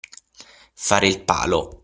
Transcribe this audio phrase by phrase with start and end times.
[0.73, 1.79] Fare il palo.